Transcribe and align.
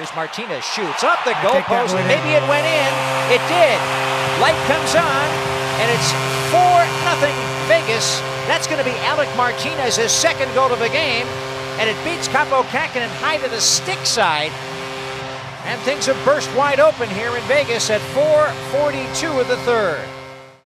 Here's 0.00 0.16
Martinez 0.16 0.64
shoots 0.64 1.04
up 1.04 1.22
the 1.26 1.36
goalpost. 1.44 1.92
Maybe 2.08 2.32
it 2.32 2.40
went 2.48 2.64
in. 2.64 2.90
It 3.28 3.42
did. 3.52 3.78
Light 4.40 4.56
comes 4.64 4.94
on, 4.96 5.26
and 5.76 5.92
it's 5.92 6.10
four 6.48 6.80
nothing 7.04 7.36
Vegas. 7.68 8.18
That's 8.48 8.66
going 8.66 8.78
to 8.78 8.84
be 8.90 8.96
Alec 9.04 9.28
Martinez's 9.36 10.10
second 10.10 10.54
goal 10.54 10.72
of 10.72 10.78
the 10.78 10.88
game, 10.88 11.26
and 11.76 11.90
it 11.90 12.02
beats 12.02 12.28
Kaapo 12.28 12.62
Kähkönen 12.72 13.10
high 13.20 13.36
to 13.44 13.50
the 13.50 13.60
stick 13.60 13.98
side. 14.06 14.52
And 15.66 15.78
things 15.82 16.06
have 16.06 16.16
burst 16.24 16.48
wide 16.56 16.80
open 16.80 17.10
here 17.10 17.36
in 17.36 17.42
Vegas 17.42 17.90
at 17.90 18.00
4:42 18.16 19.38
of 19.38 19.48
the 19.48 19.58
third. 19.68 20.00